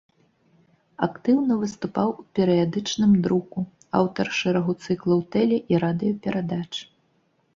[1.07, 3.59] Актыўна выступаў у перыядычным друку,
[4.01, 6.67] аўтар шэрагу цыклаў тэле- і радыёперадач.